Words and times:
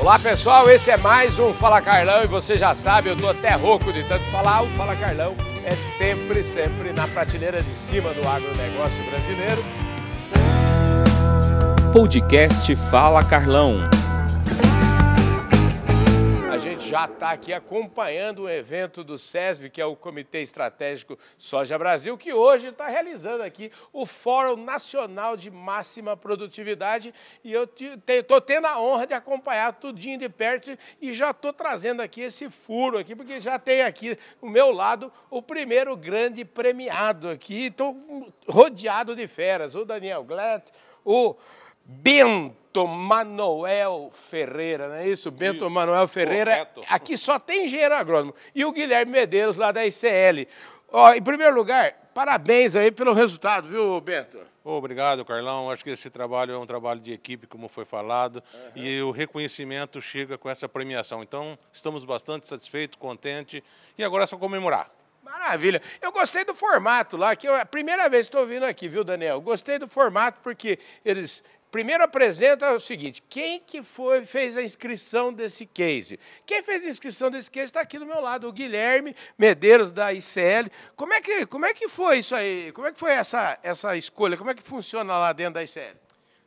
Olá 0.00 0.18
pessoal, 0.18 0.70
esse 0.70 0.90
é 0.90 0.96
mais 0.96 1.38
um 1.38 1.52
Fala 1.52 1.78
Carlão 1.82 2.22
e 2.24 2.26
você 2.26 2.56
já 2.56 2.74
sabe, 2.74 3.10
eu 3.10 3.16
tô 3.18 3.28
até 3.28 3.52
rouco 3.52 3.92
de 3.92 4.02
tanto 4.04 4.24
falar, 4.30 4.62
o 4.62 4.66
Fala 4.68 4.96
Carlão 4.96 5.36
é 5.62 5.72
sempre, 5.72 6.42
sempre 6.42 6.90
na 6.90 7.06
prateleira 7.06 7.62
de 7.62 7.74
cima 7.74 8.08
do 8.14 8.26
agronegócio 8.26 9.04
brasileiro. 9.10 9.62
Podcast 11.92 12.74
Fala 12.76 13.22
Carlão 13.22 13.90
já 16.90 17.04
está 17.04 17.30
aqui 17.30 17.52
acompanhando 17.52 18.42
o 18.42 18.50
evento 18.50 19.04
do 19.04 19.16
SESB, 19.16 19.70
que 19.70 19.80
é 19.80 19.86
o 19.86 19.94
Comitê 19.94 20.42
Estratégico 20.42 21.16
Soja 21.38 21.78
Brasil, 21.78 22.18
que 22.18 22.32
hoje 22.32 22.66
está 22.66 22.88
realizando 22.88 23.44
aqui 23.44 23.70
o 23.92 24.04
Fórum 24.04 24.56
Nacional 24.56 25.36
de 25.36 25.52
Máxima 25.52 26.16
Produtividade. 26.16 27.14
E 27.44 27.52
eu 27.52 27.68
estou 28.18 28.40
tendo 28.40 28.66
a 28.66 28.80
honra 28.80 29.06
de 29.06 29.14
acompanhar 29.14 29.74
tudinho 29.74 30.18
de 30.18 30.28
perto 30.28 30.76
e 31.00 31.12
já 31.12 31.30
estou 31.30 31.52
trazendo 31.52 32.02
aqui 32.02 32.22
esse 32.22 32.50
furo 32.50 32.98
aqui, 32.98 33.14
porque 33.14 33.40
já 33.40 33.56
tem 33.56 33.82
aqui 33.82 34.18
o 34.42 34.48
meu 34.48 34.72
lado 34.72 35.12
o 35.30 35.40
primeiro 35.40 35.96
grande 35.96 36.44
premiado 36.44 37.28
aqui. 37.28 37.66
Estou 37.66 38.32
rodeado 38.48 39.14
de 39.14 39.28
feras, 39.28 39.76
o 39.76 39.84
Daniel 39.84 40.24
Glatt, 40.24 40.72
o 41.04 41.36
Bento 41.92 42.86
Manuel 42.86 44.12
Ferreira, 44.14 44.88
não 44.88 44.94
é 44.94 45.08
isso? 45.08 45.28
Bento 45.28 45.64
isso. 45.64 45.70
Manuel 45.70 46.06
Ferreira. 46.06 46.52
Correto. 46.52 46.84
Aqui 46.88 47.18
só 47.18 47.36
tem 47.36 47.66
engenheiro 47.66 47.94
agrônomo. 47.94 48.32
E 48.54 48.64
o 48.64 48.70
Guilherme 48.70 49.10
Medeiros, 49.10 49.56
lá 49.56 49.72
da 49.72 49.84
ICL. 49.84 50.46
Ó, 50.92 51.12
em 51.12 51.20
primeiro 51.20 51.54
lugar, 51.54 51.92
parabéns 52.14 52.76
aí 52.76 52.92
pelo 52.92 53.12
resultado, 53.12 53.68
viu, 53.68 54.00
Bento? 54.00 54.38
Obrigado, 54.62 55.24
Carlão. 55.24 55.68
Acho 55.68 55.82
que 55.82 55.90
esse 55.90 56.08
trabalho 56.10 56.52
é 56.52 56.58
um 56.58 56.66
trabalho 56.66 57.00
de 57.00 57.12
equipe, 57.12 57.46
como 57.46 57.68
foi 57.68 57.84
falado, 57.84 58.42
uhum. 58.54 58.82
e 58.82 59.02
o 59.02 59.10
reconhecimento 59.10 60.00
chega 60.00 60.38
com 60.38 60.48
essa 60.48 60.68
premiação. 60.68 61.24
Então, 61.24 61.58
estamos 61.72 62.04
bastante 62.04 62.46
satisfeitos, 62.46 62.96
contentes, 62.96 63.62
e 63.98 64.04
agora 64.04 64.24
é 64.24 64.26
só 64.28 64.36
comemorar. 64.36 64.90
Maravilha. 65.24 65.80
Eu 66.02 66.12
gostei 66.12 66.44
do 66.44 66.54
formato 66.54 67.16
lá, 67.16 67.36
que 67.36 67.46
é 67.46 67.60
a 67.60 67.66
primeira 67.66 68.08
vez 68.08 68.26
que 68.26 68.34
estou 68.34 68.46
vindo 68.46 68.64
aqui, 68.64 68.88
viu, 68.88 69.04
Daniel? 69.04 69.40
Gostei 69.40 69.78
do 69.78 69.86
formato 69.86 70.40
porque 70.42 70.78
eles 71.04 71.42
Primeiro 71.70 72.02
apresenta 72.02 72.72
o 72.72 72.80
seguinte, 72.80 73.22
quem 73.28 73.60
que 73.60 73.82
foi, 73.82 74.24
fez 74.24 74.56
a 74.56 74.62
inscrição 74.62 75.32
desse 75.32 75.64
case? 75.66 76.18
Quem 76.44 76.62
fez 76.62 76.84
a 76.84 76.88
inscrição 76.88 77.30
desse 77.30 77.50
case 77.50 77.66
está 77.66 77.80
aqui 77.80 77.98
do 77.98 78.06
meu 78.06 78.20
lado, 78.20 78.48
o 78.48 78.52
Guilherme 78.52 79.14
Medeiros, 79.38 79.92
da 79.92 80.12
ICL. 80.12 80.68
Como 80.96 81.12
é 81.12 81.20
que, 81.20 81.46
como 81.46 81.66
é 81.66 81.72
que 81.72 81.88
foi 81.88 82.18
isso 82.18 82.34
aí? 82.34 82.72
Como 82.72 82.88
é 82.88 82.92
que 82.92 82.98
foi 82.98 83.12
essa, 83.12 83.58
essa 83.62 83.96
escolha? 83.96 84.36
Como 84.36 84.50
é 84.50 84.54
que 84.54 84.62
funciona 84.62 85.16
lá 85.16 85.32
dentro 85.32 85.54
da 85.54 85.62
ICL? 85.62 85.96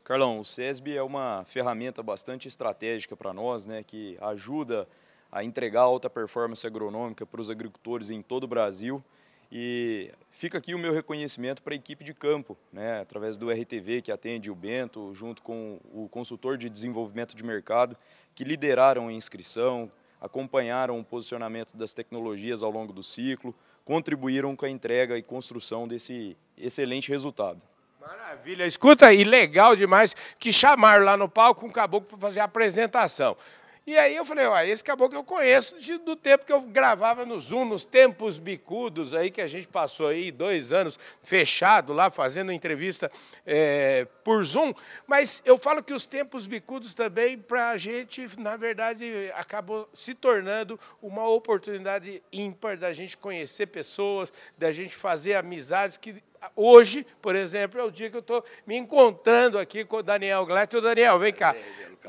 Carlão, 0.04 0.40
o 0.40 0.46
SESB 0.46 0.98
é 0.98 1.02
uma 1.02 1.46
ferramenta 1.46 2.04
bastante 2.04 2.46
estratégica 2.46 3.16
para 3.16 3.32
nós, 3.34 3.66
né, 3.66 3.82
que 3.82 4.18
ajuda 4.20 4.86
a 5.32 5.44
entregar 5.44 5.82
alta 5.82 6.10
performance 6.10 6.68
agronômica 6.68 7.26
para 7.26 7.40
os 7.40 7.50
agricultores 7.50 8.10
em 8.10 8.22
todo 8.22 8.44
o 8.44 8.48
Brasil. 8.48 9.02
E 9.50 10.12
fica 10.34 10.58
aqui 10.58 10.76
o 10.76 10.80
meu 10.80 10.94
reconhecimento 10.94 11.62
para 11.62 11.74
a 11.74 11.76
equipe 11.76 12.04
de 12.04 12.14
campo, 12.14 12.58
né, 12.72 13.00
através 13.00 13.38
do 13.38 13.50
RTV 13.50 14.02
que 14.02 14.12
atende 14.12 14.52
o 14.52 14.56
Bento, 14.56 15.14
junto 15.14 15.42
com 15.42 15.80
o 15.94 16.10
consultor 16.10 16.58
de 16.58 16.70
desenvolvimento 16.70 17.36
de 17.36 17.44
mercado, 17.44 17.96
que 18.36 18.44
lideraram 18.44 19.08
a 19.08 19.14
inscrição, 19.14 19.90
acompanharam 20.20 21.00
o 21.00 21.04
posicionamento 21.04 21.78
das 21.78 21.94
tecnologias 21.94 22.64
ao 22.64 22.72
longo 22.72 22.92
do 22.92 23.04
ciclo, 23.04 23.56
contribuíram 23.86 24.56
com 24.56 24.66
a 24.66 24.70
entrega 24.70 25.18
e 25.18 25.24
construção 25.24 25.88
desse 25.88 26.36
excelente 26.58 27.10
resultado. 27.10 27.64
Maravilha. 28.00 28.66
Escuta, 28.66 29.14
e 29.14 29.24
legal 29.24 29.76
demais 29.76 30.16
que 30.38 30.52
chamaram 30.52 31.06
lá 31.06 31.16
no 31.16 31.30
palco 31.30 31.66
um 31.66 31.70
caboclo 31.70 32.10
para 32.10 32.18
fazer 32.18 32.40
a 32.42 32.46
apresentação. 32.46 33.38
E 33.86 33.98
aí 33.98 34.16
eu 34.16 34.24
falei, 34.24 34.46
ó, 34.46 34.58
esse 34.62 34.82
caboclo 34.82 35.18
eu 35.18 35.26
conheço 35.26 35.78
de, 35.78 35.98
do 35.98 36.16
tempo 36.16 36.46
que 36.46 36.54
eu 36.54 36.62
gravava 36.62 37.26
no 37.26 37.38
Zoom, 37.38 37.66
nos 37.66 37.84
tempos 37.84 38.40
bicudos 38.40 39.14
aí 39.14 39.30
que 39.30 39.42
a 39.42 39.48
gente 39.48 39.68
passou 39.68 40.08
aí 40.08 40.32
dois 40.32 40.72
anos 40.72 40.98
fechado 41.22 41.92
lá 41.92 42.10
fazendo 42.10 42.54
entrevista 42.54 43.12
é, 43.46 44.08
por 44.24 44.42
Zoom. 44.46 44.74
Mas 45.06 45.42
eu 45.44 45.58
falo 45.58 45.84
que 45.84 45.94
os 45.94 46.06
tempos 46.06 46.46
bicudos 46.46 46.94
também 46.94 47.38
para 47.38 47.72
a 47.72 47.78
gente, 47.78 48.26
na 48.40 48.56
verdade, 48.56 49.30
acabou 49.36 49.90
se 49.94 50.14
tornando 50.14 50.80
uma 51.02 51.28
oportunidade 51.28 52.24
ímpar 52.32 52.78
da 52.78 52.94
gente 52.94 53.18
conhecer 53.18 53.68
pessoas, 53.68 54.32
da 54.58 54.72
gente 54.72 54.96
fazer 54.96 55.34
amizades 55.34 55.98
que 55.98 56.24
hoje, 56.56 57.06
por 57.22 57.36
exemplo, 57.36 57.80
é 57.80 57.84
o 57.84 57.92
dia 57.92 58.10
que 58.10 58.18
eu 58.18 58.22
estou 58.22 58.44
me 58.66 58.78
encontrando 58.78 59.58
aqui 59.58 59.84
com 59.86 59.98
o 59.98 60.04
Daniel 60.04 60.46
Glatt. 60.46 60.74
Daniel, 60.82 61.20
vem 61.20 61.34
cá. 61.34 61.56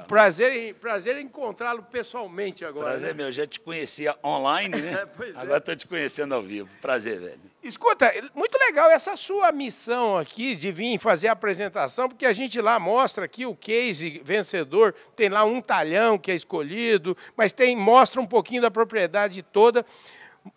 Prazer, 0.08 0.74
prazer 0.74 1.16
em 1.16 1.24
encontrá-lo 1.24 1.82
pessoalmente 1.84 2.64
agora. 2.64 2.90
Prazer 2.90 3.14
né? 3.14 3.22
meu, 3.22 3.32
já 3.32 3.46
te 3.46 3.60
conhecia 3.60 4.16
online, 4.24 4.80
né? 4.80 5.04
É. 5.24 5.40
agora 5.40 5.58
estou 5.58 5.76
te 5.76 5.86
conhecendo 5.86 6.34
ao 6.34 6.42
vivo. 6.42 6.68
Prazer, 6.80 7.20
velho. 7.20 7.40
Escuta, 7.62 8.12
muito 8.34 8.58
legal 8.58 8.90
essa 8.90 9.16
sua 9.16 9.50
missão 9.52 10.18
aqui 10.18 10.54
de 10.54 10.70
vir 10.70 10.98
fazer 10.98 11.28
a 11.28 11.32
apresentação, 11.32 12.08
porque 12.08 12.26
a 12.26 12.32
gente 12.32 12.60
lá 12.60 12.78
mostra 12.78 13.24
aqui 13.24 13.46
o 13.46 13.54
case 13.54 14.20
vencedor, 14.24 14.94
tem 15.16 15.28
lá 15.28 15.44
um 15.44 15.60
talhão 15.60 16.18
que 16.18 16.30
é 16.30 16.34
escolhido, 16.34 17.16
mas 17.36 17.52
tem 17.52 17.76
mostra 17.76 18.20
um 18.20 18.26
pouquinho 18.26 18.60
da 18.60 18.70
propriedade 18.70 19.42
toda. 19.42 19.86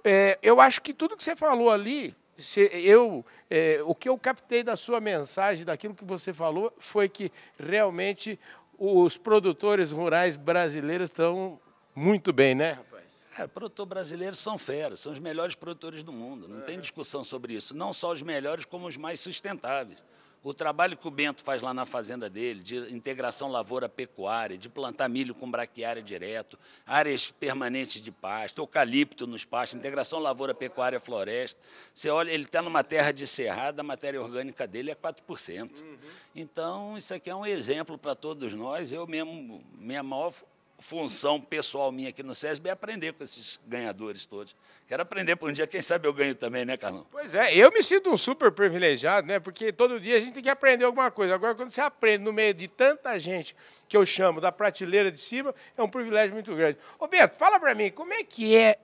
É, 0.04 0.38
eu 0.42 0.60
acho 0.60 0.82
que 0.82 0.94
tudo 0.94 1.16
que 1.16 1.24
você 1.24 1.36
falou 1.36 1.70
ali, 1.70 2.16
eu, 2.72 3.26
é, 3.50 3.82
o 3.86 3.96
que 3.96 4.08
eu 4.08 4.18
captei 4.18 4.64
da 4.64 4.76
sua 4.76 5.00
mensagem, 5.00 5.66
daquilo 5.66 5.96
que 5.96 6.06
você 6.06 6.34
falou, 6.34 6.74
foi 6.78 7.10
que 7.10 7.32
realmente 7.60 8.40
os 8.78 9.18
produtores 9.18 9.92
rurais 9.92 10.36
brasileiros 10.36 11.10
estão 11.10 11.60
muito 11.96 12.32
bem, 12.32 12.54
né, 12.54 12.74
rapaz? 12.74 13.04
É, 13.40 13.46
produtores 13.46 13.90
brasileiros 13.90 14.40
são 14.40 14.58
feras, 14.58 15.00
são 15.00 15.12
os 15.12 15.20
melhores 15.20 15.56
produtores 15.56 16.04
do 16.04 16.12
mundo, 16.12 16.48
não 16.48 16.60
é. 16.60 16.62
tem 16.62 16.80
discussão 16.80 17.24
sobre 17.24 17.54
isso. 17.54 17.76
Não 17.76 17.94
só 17.94 18.12
os 18.12 18.22
melhores, 18.22 18.66
como 18.66 18.88
os 18.88 18.98
mais 18.98 19.20
sustentáveis. 19.20 20.04
O 20.44 20.54
trabalho 20.54 20.96
que 20.96 21.08
o 21.08 21.12
Bento 21.12 21.44
faz 21.44 21.62
lá 21.62 21.74
na 21.74 21.86
fazenda 21.86 22.30
dele, 22.30 22.62
de 22.62 22.78
integração 22.94 23.52
lavoura-pecuária, 23.52 24.58
de 24.58 24.70
plantar 24.70 25.10
milho 25.10 25.36
com 25.36 25.50
braquiária 25.50 26.02
direto, 26.02 26.58
áreas 26.86 27.30
permanentes 27.30 28.02
de 28.02 28.12
pasto, 28.12 28.62
eucalipto 28.62 29.28
nos 29.28 29.44
pastos, 29.44 29.78
integração 29.78 30.20
lavoura-pecuária-floresta. 30.20 31.60
Você 31.94 32.10
olha, 32.10 32.32
ele 32.32 32.44
está 32.44 32.62
numa 32.62 32.84
terra 32.84 33.12
de 33.12 33.28
cerrada, 33.28 33.82
a 33.82 33.84
matéria 33.84 34.22
orgânica 34.22 34.68
dele 34.68 34.92
é 34.92 34.96
4%. 34.96 35.82
Uhum. 35.82 35.98
Então, 36.36 36.98
isso 36.98 37.14
aqui 37.14 37.30
é 37.30 37.36
um 37.36 37.46
exemplo 37.46 37.98
para 37.98 38.16
todos 38.16 38.54
nós. 38.54 38.92
Eu 38.92 39.06
mesmo, 39.08 39.64
minha 39.78 40.04
maior 40.04 40.34
função 40.80 41.42
pessoal 41.42 41.92
minha 41.92 42.10
aqui 42.10 42.22
no 42.22 42.36
SESB 42.36 42.70
é 42.70 42.72
aprender 42.72 43.14
com 43.14 43.24
esses 43.24 43.60
ganhadores 43.66 44.26
todos. 44.26 44.56
Quero 44.88 45.02
aprender 45.02 45.36
por 45.36 45.50
um 45.50 45.54
dia, 45.54 45.66
quem 45.66 45.82
sabe 45.82 46.08
eu 46.08 46.14
ganho 46.14 46.36
também, 46.36 46.66
né, 46.66 46.78
Carlão? 46.78 47.06
Pois 47.12 47.34
é, 47.34 47.54
eu 47.56 47.72
me 47.72 47.82
sinto 47.82 48.10
um 48.10 48.18
super 48.18 48.52
privilegiado, 48.52 49.28
né? 49.28 49.40
Porque 49.40 49.74
todo 49.74 50.00
dia 50.00 50.18
a 50.18 50.20
gente 50.20 50.34
tem 50.34 50.44
que 50.44 50.50
aprender 50.50 50.86
alguma 50.86 51.10
coisa. 51.10 51.36
Agora, 51.36 51.56
quando 51.56 51.72
você 51.72 51.82
aprende 51.82 52.24
no 52.24 52.32
meio 52.32 52.54
de 52.54 52.68
tanta 52.68 53.18
gente 53.20 53.56
que 53.88 53.98
eu 53.98 54.06
chamo 54.06 54.40
da 54.40 54.52
prateleira 54.52 55.12
de 55.12 55.20
cima, 55.20 55.54
é 55.76 55.82
um 55.82 55.90
privilégio 55.90 56.34
muito 56.34 56.56
grande. 56.56 56.78
Ô, 57.00 57.08
Beto, 57.08 57.38
fala 57.38 57.60
para 57.60 57.74
mim, 57.74 57.90
como 57.90 58.14
é 58.14 58.24
que 58.24 58.56
é 58.56 58.80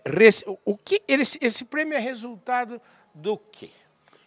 o 0.66 0.75
que 0.75 1.02
esse, 1.08 1.38
esse 1.42 1.64
prêmio 1.64 1.96
é 1.96 2.00
resultado 2.00 2.81
do 3.14 3.38
quê? 3.38 3.70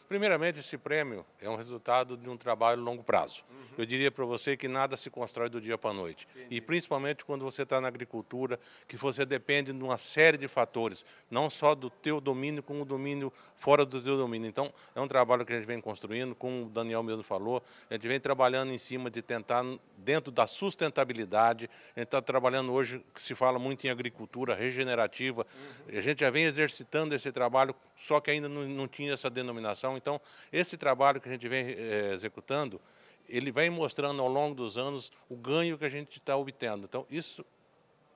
Primeiramente, 0.08 0.60
esse 0.60 0.78
prêmio 0.78 1.26
é 1.40 1.48
um 1.48 1.56
resultado 1.56 2.16
de 2.16 2.28
um 2.28 2.36
trabalho 2.36 2.80
a 2.80 2.84
longo 2.84 3.02
prazo. 3.02 3.44
Uhum. 3.50 3.66
Eu 3.78 3.86
diria 3.86 4.10
para 4.10 4.24
você 4.24 4.56
que 4.56 4.68
nada 4.68 4.96
se 4.96 5.10
constrói 5.10 5.48
do 5.48 5.60
dia 5.60 5.76
para 5.76 5.90
a 5.90 5.92
noite. 5.92 6.28
Entendi. 6.34 6.56
E 6.56 6.60
principalmente 6.60 7.24
quando 7.24 7.44
você 7.44 7.62
está 7.62 7.80
na 7.80 7.88
agricultura, 7.88 8.58
que 8.86 8.96
você 8.96 9.26
depende 9.26 9.72
de 9.72 9.82
uma 9.82 9.98
série 9.98 10.38
de 10.38 10.48
fatores, 10.48 11.04
não 11.30 11.50
só 11.50 11.74
do 11.74 11.90
teu 11.90 12.20
domínio, 12.20 12.62
como 12.62 12.82
o 12.82 12.84
domínio 12.84 13.32
fora 13.56 13.84
do 13.84 14.00
teu 14.00 14.16
domínio. 14.16 14.48
Então, 14.48 14.72
é 14.94 15.00
um 15.00 15.08
trabalho 15.08 15.44
que 15.44 15.52
a 15.52 15.56
gente 15.56 15.66
vem 15.66 15.80
construindo, 15.80 16.34
como 16.34 16.66
o 16.66 16.68
Daniel 16.68 17.02
mesmo 17.02 17.22
falou, 17.22 17.62
a 17.90 17.94
gente 17.94 18.06
vem 18.06 18.20
trabalhando 18.20 18.72
em 18.72 18.78
cima 18.78 19.10
de 19.10 19.20
tentar, 19.22 19.64
dentro 19.98 20.30
da 20.30 20.46
sustentabilidade, 20.46 21.68
a 21.96 22.00
gente 22.00 22.06
está 22.06 22.22
trabalhando 22.22 22.72
hoje, 22.72 23.04
que 23.14 23.22
se 23.22 23.34
fala 23.34 23.58
muito 23.58 23.86
em 23.86 23.90
agricultura 23.90 24.54
regenerativa, 24.54 25.44
uhum. 25.88 25.98
a 25.98 26.00
gente 26.00 26.20
já 26.20 26.30
vem 26.30 26.44
exercitando 26.44 27.14
esse 27.14 27.32
trabalho, 27.32 27.74
só 27.96 28.20
que 28.20 28.30
ainda 28.30 28.48
não, 28.48 28.62
não 28.62 28.86
tinha 28.86 29.12
essa 29.12 29.28
denominação, 29.28 29.95
então, 29.96 30.20
esse 30.52 30.76
trabalho 30.76 31.20
que 31.20 31.28
a 31.28 31.32
gente 31.32 31.48
vem 31.48 31.66
é, 31.66 32.12
executando, 32.12 32.80
ele 33.28 33.50
vem 33.50 33.70
mostrando 33.70 34.22
ao 34.22 34.28
longo 34.28 34.54
dos 34.54 34.76
anos 34.76 35.10
o 35.28 35.36
ganho 35.36 35.76
que 35.76 35.84
a 35.84 35.90
gente 35.90 36.18
está 36.18 36.36
obtendo. 36.36 36.84
Então, 36.84 37.06
isso, 37.10 37.44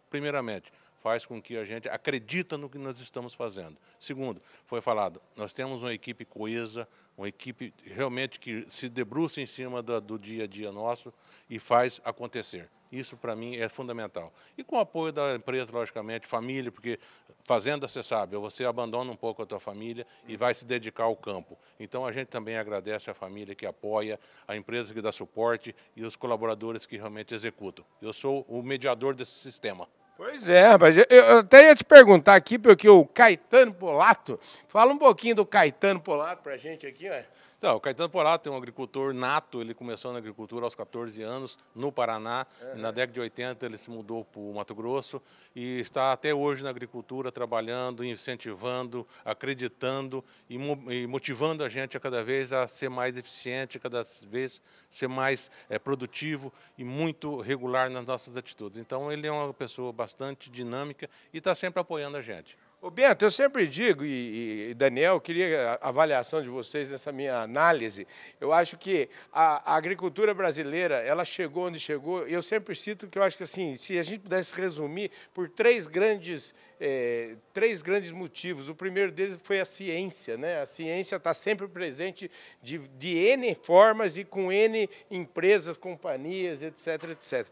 primeiramente, 0.09 0.73
faz 1.00 1.26
com 1.26 1.41
que 1.41 1.56
a 1.56 1.64
gente 1.64 1.88
acredita 1.88 2.56
no 2.56 2.69
que 2.69 2.79
nós 2.79 3.00
estamos 3.00 3.35
fazendo. 3.35 3.76
Segundo, 3.99 4.41
foi 4.67 4.81
falado, 4.81 5.20
nós 5.37 5.52
temos 5.52 5.82
uma 5.82 5.93
equipe 5.93 6.25
coesa, 6.25 6.87
uma 7.17 7.29
equipe 7.29 7.75
realmente 7.85 8.38
que 8.38 8.67
se 8.69 8.88
debruça 8.88 9.41
em 9.41 9.47
cima 9.47 9.82
do, 9.82 10.00
do 10.00 10.19
dia 10.19 10.44
a 10.44 10.47
dia 10.47 10.70
nosso 10.73 11.12
e 11.49 11.58
faz 11.58 12.00
acontecer. 12.05 12.70
Isso, 12.91 13.17
para 13.17 13.37
mim, 13.37 13.56
é 13.56 13.69
fundamental. 13.69 14.32
E 14.58 14.64
com 14.64 14.76
o 14.76 14.81
apoio 14.81 15.12
da 15.12 15.35
empresa, 15.35 15.70
logicamente, 15.73 16.26
família, 16.26 16.73
porque 16.73 16.99
fazenda, 17.44 17.87
você 17.87 18.02
sabe, 18.02 18.37
você 18.37 18.64
abandona 18.64 19.12
um 19.12 19.17
pouco 19.17 19.43
a 19.43 19.47
tua 19.47 19.61
família 19.61 20.05
e 20.26 20.37
vai 20.37 20.52
se 20.52 20.64
dedicar 20.64 21.05
ao 21.05 21.14
campo. 21.14 21.56
Então, 21.79 22.05
a 22.05 22.11
gente 22.11 22.29
também 22.29 22.56
agradece 22.56 23.08
a 23.08 23.14
família 23.14 23.55
que 23.55 23.64
apoia, 23.64 24.19
a 24.47 24.56
empresa 24.56 24.93
que 24.93 25.00
dá 25.00 25.12
suporte 25.12 25.75
e 25.94 26.05
os 26.05 26.17
colaboradores 26.17 26.85
que 26.85 26.97
realmente 26.97 27.32
executam. 27.32 27.85
Eu 28.02 28.12
sou 28.12 28.44
o 28.49 28.61
mediador 28.61 29.14
desse 29.14 29.38
sistema. 29.38 29.88
Pois 30.20 30.50
é, 30.50 30.67
rapaz. 30.67 30.94
Eu 31.08 31.38
até 31.38 31.69
ia 31.69 31.75
te 31.75 31.82
perguntar 31.82 32.34
aqui, 32.34 32.58
porque 32.58 32.87
o 32.87 33.06
Caetano 33.06 33.72
Polato, 33.72 34.38
fala 34.69 34.93
um 34.93 34.99
pouquinho 34.99 35.34
do 35.34 35.46
Caetano 35.46 35.99
Polato 35.99 36.43
para 36.43 36.52
a 36.52 36.56
gente 36.58 36.87
aqui, 36.87 37.08
ó. 37.08 37.14
Então, 37.61 37.77
o 37.77 37.81
Caetano 37.81 38.09
Polato 38.09 38.49
é 38.49 38.53
um 38.53 38.57
agricultor 38.57 39.12
nato, 39.12 39.61
ele 39.61 39.75
começou 39.75 40.12
na 40.12 40.19
agricultura 40.19 40.65
aos 40.65 40.75
14 40.75 41.21
anos, 41.21 41.59
no 41.75 41.93
Paraná. 41.93 42.47
Uhum. 42.62 42.81
Na 42.81 42.91
década 42.91 43.12
de 43.12 43.21
80 43.21 43.67
ele 43.67 43.77
se 43.77 43.91
mudou 43.91 44.25
para 44.25 44.41
o 44.41 44.55
Mato 44.55 44.75
Grosso 44.75 45.21
e 45.55 45.79
está 45.79 46.11
até 46.11 46.33
hoje 46.33 46.65
na 46.65 46.71
agricultura, 46.71 47.31
trabalhando, 47.31 48.03
incentivando, 48.03 49.07
acreditando 49.23 50.25
e, 50.49 50.57
e 50.89 51.07
motivando 51.07 51.62
a 51.62 51.69
gente 51.69 51.99
a 51.99 52.01
cada 52.01 52.25
vez 52.25 52.51
a 52.51 52.67
ser 52.67 52.89
mais 52.89 53.19
eficiente, 53.19 53.79
cada 53.79 54.07
vez 54.27 54.62
ser 54.89 55.09
mais 55.09 55.51
é, 55.69 55.79
produtivo 55.79 56.51
e 56.79 56.83
muito 56.83 57.43
regular 57.43 57.91
nas 57.91 58.07
nossas 58.07 58.39
atitudes. 58.39 58.79
Então, 58.79 59.12
ele 59.12 59.27
é 59.27 59.31
uma 59.31 59.53
pessoa 59.53 59.93
bastante 59.93 60.49
dinâmica 60.49 61.11
e 61.31 61.37
está 61.37 61.55
sempre 61.55 61.79
apoiando 61.79 62.17
a 62.17 62.23
gente. 62.23 62.57
Ô 62.82 62.88
Bento, 62.88 63.27
eu 63.27 63.31
sempre 63.31 63.67
digo, 63.67 64.06
e, 64.06 64.71
e 64.71 64.75
Daniel, 64.75 65.21
queria 65.21 65.79
a 65.82 65.91
avaliação 65.91 66.41
de 66.41 66.49
vocês 66.49 66.88
nessa 66.88 67.12
minha 67.12 67.37
análise. 67.37 68.06
Eu 68.41 68.55
acho 68.55 68.79
que 68.79 69.06
a, 69.31 69.75
a, 69.75 69.77
agricultura 69.77 70.32
brasileira, 70.32 70.94
ela 70.94 71.23
chegou 71.23 71.67
onde 71.67 71.79
chegou. 71.79 72.27
Eu 72.27 72.41
sempre 72.41 72.75
cito 72.75 73.06
que 73.06 73.19
eu 73.19 73.23
acho 73.23 73.37
que 73.37 73.43
assim, 73.43 73.77
se 73.77 73.99
a 73.99 74.03
gente 74.03 74.21
pudesse 74.21 74.59
resumir 74.59 75.11
por 75.35 75.50
três 75.50 75.87
grandes, 75.87 76.55
é, 76.81 77.37
três 77.53 77.82
grandes 77.82 78.12
motivos. 78.12 78.71
O 78.71 78.75
primeiro 78.75 79.12
deles 79.12 79.38
foi 79.43 79.61
a 79.61 79.67
ciência, 79.67 80.38
né? 80.38 80.62
A 80.62 80.67
ciência 80.67 81.17
está 81.17 81.35
sempre 81.35 81.69
presente 81.69 82.31
de, 82.62 82.79
de 82.79 83.15
N 83.15 83.55
formas 83.56 84.17
e 84.17 84.25
com 84.25 84.50
N 84.50 84.88
empresas, 85.11 85.76
companhias, 85.76 86.62
etc, 86.62 87.11
etc 87.11 87.47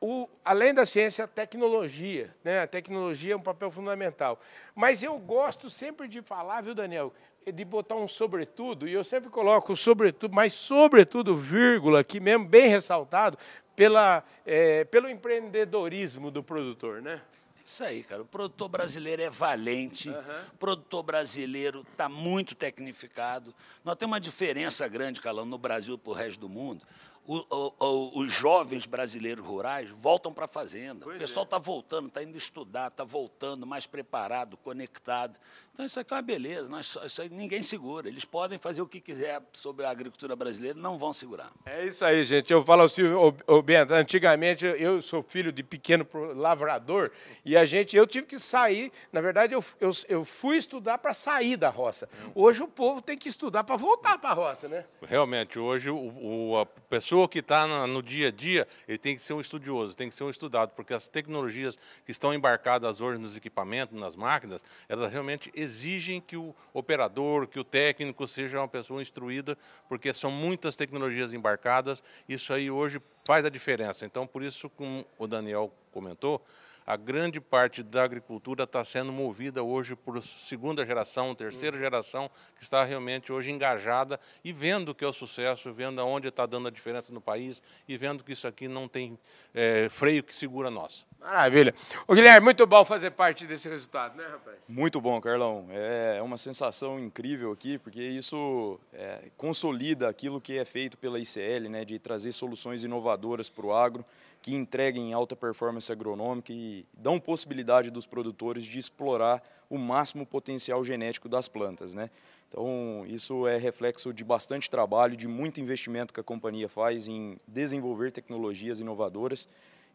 o, 0.00 0.28
além 0.44 0.74
da 0.74 0.84
ciência, 0.84 1.24
a 1.24 1.28
tecnologia. 1.28 2.34
Né? 2.44 2.60
A 2.60 2.66
tecnologia 2.66 3.34
é 3.34 3.36
um 3.36 3.42
papel 3.42 3.70
fundamental. 3.70 4.40
Mas 4.74 5.02
eu 5.02 5.18
gosto 5.18 5.70
sempre 5.70 6.08
de 6.08 6.22
falar, 6.22 6.62
viu, 6.62 6.74
Daniel, 6.74 7.12
de 7.46 7.64
botar 7.64 7.94
um 7.94 8.08
sobretudo, 8.08 8.88
e 8.88 8.92
eu 8.92 9.04
sempre 9.04 9.30
coloco 9.30 9.72
o 9.72 9.76
sobretudo, 9.76 10.34
mas 10.34 10.52
sobretudo, 10.52 11.36
vírgula, 11.36 12.00
aqui 12.00 12.18
mesmo, 12.18 12.44
bem 12.44 12.68
ressaltado, 12.68 13.38
pela, 13.74 14.24
é, 14.44 14.84
pelo 14.84 15.08
empreendedorismo 15.08 16.30
do 16.30 16.42
produtor, 16.42 17.00
né? 17.00 17.20
Isso 17.64 17.82
aí, 17.82 18.02
cara. 18.02 18.22
O 18.22 18.26
produtor 18.26 18.68
brasileiro 18.68 19.22
é 19.22 19.30
valente, 19.30 20.08
uhum. 20.08 20.14
o 20.54 20.56
produtor 20.56 21.02
brasileiro 21.02 21.84
está 21.92 22.08
muito 22.08 22.54
tecnificado. 22.54 23.54
Nós 23.84 23.96
temos 23.96 24.12
uma 24.12 24.20
diferença 24.20 24.86
grande, 24.86 25.20
Calão, 25.20 25.44
no 25.44 25.58
Brasil 25.58 25.98
para 25.98 26.10
o 26.10 26.14
resto 26.14 26.40
do 26.40 26.48
mundo 26.48 26.86
o, 27.26 27.74
o, 27.78 28.20
os 28.20 28.32
jovens 28.32 28.86
brasileiros 28.86 29.44
rurais 29.44 29.90
voltam 29.90 30.32
para 30.32 30.44
a 30.44 30.48
fazenda. 30.48 31.04
Pois 31.04 31.16
o 31.16 31.18
pessoal 31.18 31.44
está 31.44 31.56
é. 31.56 31.60
voltando, 31.60 32.08
está 32.08 32.22
indo 32.22 32.36
estudar, 32.36 32.88
está 32.88 33.04
voltando 33.04 33.66
mais 33.66 33.86
preparado, 33.86 34.56
conectado. 34.56 35.38
Então, 35.74 35.84
isso 35.84 36.00
aqui 36.00 36.14
é 36.14 36.16
uma 36.16 36.22
beleza, 36.22 36.70
nós, 36.70 36.96
isso 37.04 37.20
aí 37.20 37.28
ninguém 37.28 37.62
segura. 37.62 38.08
Eles 38.08 38.24
podem 38.24 38.58
fazer 38.58 38.80
o 38.80 38.86
que 38.86 38.98
quiser 38.98 39.42
sobre 39.52 39.84
a 39.84 39.90
agricultura 39.90 40.34
brasileira, 40.34 40.78
não 40.78 40.96
vão 40.96 41.12
segurar. 41.12 41.50
É 41.66 41.84
isso 41.84 42.02
aí, 42.02 42.24
gente. 42.24 42.50
Eu 42.50 42.64
falo 42.64 42.82
assim, 42.82 43.02
ô, 43.02 43.60
Bento, 43.60 43.92
antigamente 43.92 44.64
eu 44.64 45.02
sou 45.02 45.22
filho 45.22 45.52
de 45.52 45.62
pequeno 45.62 46.06
lavrador 46.34 47.10
e 47.44 47.58
a 47.58 47.66
gente, 47.66 47.94
eu 47.94 48.06
tive 48.06 48.26
que 48.26 48.38
sair, 48.38 48.90
na 49.12 49.20
verdade, 49.20 49.52
eu, 49.52 49.62
eu, 49.78 49.90
eu 50.08 50.24
fui 50.24 50.56
estudar 50.56 50.96
para 50.96 51.12
sair 51.12 51.58
da 51.58 51.68
roça. 51.68 52.08
Hoje 52.34 52.62
o 52.62 52.68
povo 52.68 53.02
tem 53.02 53.18
que 53.18 53.28
estudar 53.28 53.62
para 53.62 53.76
voltar 53.76 54.16
para 54.16 54.30
a 54.30 54.34
roça, 54.34 54.68
né? 54.68 54.84
Realmente, 55.06 55.58
hoje 55.58 55.90
o, 55.90 55.96
o 55.96 56.58
a 56.58 56.64
pessoa 56.64 57.15
que 57.28 57.38
está 57.38 57.66
no, 57.86 58.02
dia 58.02 58.28
a 58.28 58.30
dia, 58.30 58.66
ele 58.88 58.98
tem 58.98 59.14
que 59.14 59.22
ser 59.22 59.32
um 59.32 59.40
estudioso, 59.40 59.96
tem 59.96 60.08
que 60.08 60.14
ser 60.14 60.24
um 60.24 60.30
estudado, 60.30 60.70
porque 60.74 60.92
as 60.92 61.08
tecnologias 61.08 61.78
que 62.04 62.12
estão 62.12 62.34
embarcadas 62.34 63.00
hoje 63.00 63.18
nos 63.18 63.36
equipamentos, 63.36 63.98
nas 63.98 64.16
máquinas, 64.16 64.64
elas 64.88 65.10
realmente 65.10 65.50
exigem 65.54 66.20
que 66.20 66.36
o 66.36 66.54
operador, 66.74 67.46
que 67.46 67.60
o 67.60 67.64
técnico 67.64 68.26
seja 68.26 68.60
uma 68.60 68.68
pessoa 68.68 69.00
instruída, 69.00 69.56
porque 69.88 70.12
são 70.12 70.30
muitas 70.30 70.76
tecnologias 70.76 71.32
embarcadas, 71.32 72.02
isso 72.28 72.52
aí 72.52 72.70
hoje 72.70 73.00
faz 73.24 73.44
a 73.44 73.48
diferença. 73.48 74.04
Então, 74.04 74.26
por 74.26 74.42
isso, 74.42 74.68
como 74.70 75.06
o 75.18 75.26
Daniel 75.26 75.72
comentou, 75.92 76.44
a 76.86 76.96
grande 76.96 77.40
parte 77.40 77.82
da 77.82 78.04
agricultura 78.04 78.62
está 78.62 78.84
sendo 78.84 79.12
movida 79.12 79.62
hoje 79.62 79.96
por 79.96 80.22
segunda 80.22 80.86
geração, 80.86 81.34
terceira 81.34 81.76
geração, 81.76 82.30
que 82.56 82.62
está 82.62 82.84
realmente 82.84 83.32
hoje 83.32 83.50
engajada 83.50 84.20
e 84.44 84.52
vendo 84.52 84.94
que 84.94 85.04
é 85.04 85.08
o 85.08 85.12
sucesso, 85.12 85.72
vendo 85.72 86.00
aonde 86.00 86.28
está 86.28 86.46
dando 86.46 86.68
a 86.68 86.70
diferença 86.70 87.12
no 87.12 87.20
país 87.20 87.60
e 87.88 87.96
vendo 87.96 88.22
que 88.22 88.32
isso 88.32 88.46
aqui 88.46 88.68
não 88.68 88.86
tem 88.86 89.18
é, 89.52 89.88
freio 89.90 90.22
que 90.22 90.34
segura 90.34 90.70
nós. 90.70 91.04
Maravilha. 91.18 91.74
O 92.06 92.14
Guilherme, 92.14 92.44
muito 92.44 92.64
bom 92.66 92.84
fazer 92.84 93.10
parte 93.10 93.46
desse 93.46 93.68
resultado, 93.68 94.16
né, 94.16 94.24
rapaz? 94.30 94.58
Muito 94.68 95.00
bom, 95.00 95.20
Carlão. 95.20 95.66
É 95.70 96.22
uma 96.22 96.36
sensação 96.36 97.00
incrível 97.00 97.50
aqui, 97.50 97.78
porque 97.78 98.00
isso 98.00 98.78
é, 98.92 99.30
consolida 99.36 100.08
aquilo 100.08 100.40
que 100.40 100.56
é 100.56 100.64
feito 100.64 100.96
pela 100.96 101.18
ICL, 101.18 101.68
né, 101.68 101.84
de 101.84 101.98
trazer 101.98 102.30
soluções 102.30 102.84
inovadoras 102.84 103.48
para 103.48 103.66
o 103.66 103.74
agro 103.74 104.04
que 104.42 104.54
entreguem 104.54 105.12
alta 105.12 105.34
performance 105.34 105.90
agronômica 105.90 106.52
e 106.52 106.86
dão 106.92 107.18
possibilidade 107.18 107.90
dos 107.90 108.06
produtores 108.06 108.64
de 108.64 108.78
explorar 108.78 109.42
o 109.68 109.78
máximo 109.78 110.24
potencial 110.24 110.84
genético 110.84 111.28
das 111.28 111.48
plantas. 111.48 111.94
Né? 111.94 112.10
Então, 112.48 113.04
isso 113.08 113.46
é 113.46 113.56
reflexo 113.56 114.12
de 114.12 114.22
bastante 114.22 114.70
trabalho, 114.70 115.16
de 115.16 115.26
muito 115.26 115.60
investimento 115.60 116.14
que 116.14 116.20
a 116.20 116.24
companhia 116.24 116.68
faz 116.68 117.08
em 117.08 117.36
desenvolver 117.46 118.12
tecnologias 118.12 118.80
inovadoras. 118.80 119.48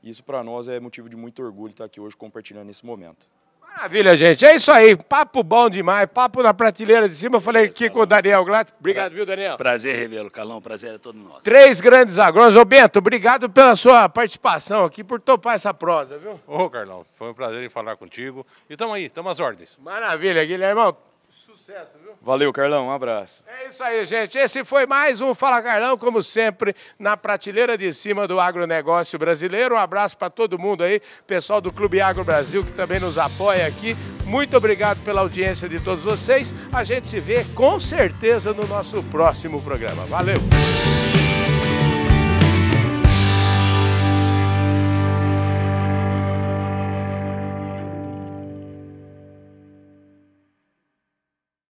Isso, 0.04 0.24
para 0.24 0.44
nós, 0.44 0.68
é 0.68 0.80
motivo 0.80 1.08
de 1.08 1.16
muito 1.16 1.42
orgulho 1.42 1.72
estar 1.72 1.86
aqui 1.86 2.02
hoje 2.02 2.16
compartilhando 2.18 2.68
nesse 2.68 2.86
momento. 2.86 3.28
Maravilha, 3.76 4.16
gente. 4.16 4.46
É 4.46 4.56
isso 4.56 4.72
aí. 4.72 4.96
Papo 4.96 5.42
bom 5.42 5.70
demais. 5.70 6.08
Papo 6.08 6.44
na 6.44 6.54
prateleira 6.54 7.10
de 7.10 7.16
cima. 7.16 7.38
Eu 7.38 7.42
falei 7.42 7.66
aqui 7.66 7.90
com 7.90 8.02
o 8.02 8.06
Daniel 8.06 8.46
Glatt. 8.46 8.72
Obrigado, 8.80 9.14
viu, 9.14 9.26
Daniel? 9.26 9.58
Prazer 9.58 9.96
revê-lo, 9.96 10.30
Calão. 10.30 10.62
Prazer 10.62 10.96
é 10.96 10.98
todo 10.98 11.18
nosso. 11.18 11.42
Três 11.42 11.82
grandes 11.82 12.20
agrônomos. 12.20 12.56
Ô, 12.56 12.64
Bento, 12.64 13.00
obrigado 13.00 13.50
pela 13.50 13.76
sua 13.76 14.08
participação 14.08 14.86
aqui, 14.86 15.04
por 15.04 15.20
topar 15.20 15.56
essa 15.56 15.74
prosa, 15.74 16.18
viu? 16.18 16.40
Ô, 16.46 16.70
Carlão, 16.70 17.06
foi 17.16 17.32
um 17.32 17.34
prazer 17.34 17.64
em 17.64 17.70
falar 17.70 17.96
contigo. 17.96 18.46
E 18.70 18.74
estamos 18.74 18.96
aí, 18.96 19.06
estamos 19.06 19.32
às 19.32 19.40
ordens. 19.40 19.78
Maravilha, 19.82 20.46
Guilhermão. 20.46 20.96
Sucesso, 21.32 21.98
viu? 22.04 22.14
Valeu, 22.22 22.52
Carlão. 22.52 22.88
Um 22.88 22.92
abraço. 22.92 23.44
É 23.48 23.68
isso 23.68 23.84
aí, 23.84 24.06
gente. 24.06 24.38
Esse 24.38 24.64
foi 24.64 24.86
mais 24.86 25.22
um 25.22 25.34
Fala 25.34 25.62
Carlão, 25.62 25.98
como 25.98 26.22
sempre, 26.22 26.76
na 27.00 27.16
prateleira 27.16 27.78
de 27.78 27.92
cima 27.94 28.28
do 28.28 28.40
agronegócio 28.40 29.18
brasileiro. 29.18 29.76
Um 29.76 29.78
abraço 29.78 30.18
para 30.18 30.30
todo 30.30 30.60
mundo 30.60 30.84
aí, 30.84 31.02
pessoal 31.26 31.62
do 31.62 31.72
Clube 31.72 32.02
Agro 32.02 32.24
Brasil, 32.24 32.64
que 32.64 32.72
também 32.74 33.00
nos 33.00 33.18
apoia 33.18 33.68
aqui. 33.68 33.96
Muito 34.26 34.56
obrigado 34.56 35.04
pela 35.04 35.22
audiência 35.22 35.68
de 35.68 35.80
todos 35.80 36.04
vocês. 36.04 36.54
A 36.72 36.84
gente 36.84 37.08
se 37.08 37.20
vê 37.20 37.44
com 37.56 37.80
certeza 37.80 38.54
no 38.54 38.66
nosso 38.68 39.04
próximo 39.04 39.62
programa. 39.62 40.06
Valeu! 40.06 40.38